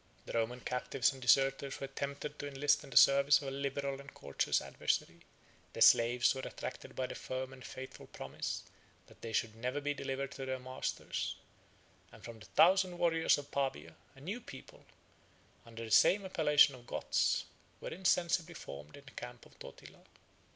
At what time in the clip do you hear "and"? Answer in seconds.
1.13-1.21, 4.01-4.11, 7.53-7.63, 12.11-12.23